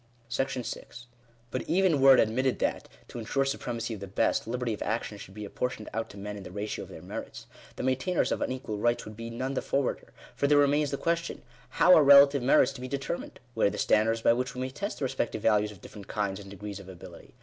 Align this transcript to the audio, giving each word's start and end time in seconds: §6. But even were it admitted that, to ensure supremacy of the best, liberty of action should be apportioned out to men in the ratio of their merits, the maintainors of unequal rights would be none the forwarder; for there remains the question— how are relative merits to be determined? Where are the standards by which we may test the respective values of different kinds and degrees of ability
§6. 0.31 1.05
But 1.51 1.61
even 1.69 2.01
were 2.01 2.15
it 2.15 2.19
admitted 2.19 2.57
that, 2.57 2.89
to 3.07 3.19
ensure 3.19 3.45
supremacy 3.45 3.93
of 3.93 3.99
the 3.99 4.07
best, 4.07 4.47
liberty 4.47 4.73
of 4.73 4.81
action 4.81 5.19
should 5.19 5.35
be 5.35 5.45
apportioned 5.45 5.89
out 5.93 6.09
to 6.09 6.17
men 6.17 6.35
in 6.37 6.41
the 6.41 6.49
ratio 6.49 6.81
of 6.85 6.89
their 6.89 7.03
merits, 7.03 7.45
the 7.75 7.83
maintainors 7.83 8.31
of 8.31 8.41
unequal 8.41 8.79
rights 8.79 9.05
would 9.05 9.15
be 9.15 9.29
none 9.29 9.53
the 9.53 9.61
forwarder; 9.61 10.11
for 10.35 10.47
there 10.47 10.57
remains 10.57 10.89
the 10.89 10.97
question— 10.97 11.43
how 11.79 11.93
are 11.93 12.03
relative 12.03 12.41
merits 12.41 12.73
to 12.73 12.81
be 12.81 12.87
determined? 12.87 13.39
Where 13.53 13.67
are 13.67 13.69
the 13.69 13.77
standards 13.77 14.23
by 14.23 14.33
which 14.33 14.55
we 14.55 14.61
may 14.61 14.69
test 14.71 14.97
the 14.97 15.05
respective 15.05 15.43
values 15.43 15.71
of 15.71 15.81
different 15.81 16.07
kinds 16.07 16.39
and 16.39 16.49
degrees 16.49 16.79
of 16.79 16.89
ability 16.89 17.35